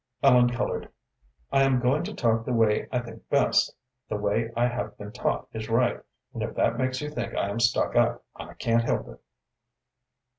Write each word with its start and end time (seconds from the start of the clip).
Ellen 0.23 0.49
colored. 0.49 0.89
"I 1.51 1.61
am 1.61 1.79
going 1.79 2.01
to 2.05 2.13
talk 2.15 2.43
the 2.43 2.53
way 2.53 2.87
I 2.91 2.97
think 3.01 3.29
best, 3.29 3.75
the 4.09 4.17
way 4.17 4.49
I 4.57 4.65
have 4.67 4.97
been 4.97 5.11
taught 5.11 5.47
is 5.53 5.69
right, 5.69 5.99
and 6.33 6.41
if 6.41 6.55
that 6.55 6.79
makes 6.79 7.01
you 7.01 7.11
think 7.11 7.35
I 7.35 7.49
am 7.51 7.59
stuck 7.59 7.95
up, 7.95 8.23
I 8.35 8.55
can't 8.55 8.83
help 8.83 9.07
it." 9.09 9.21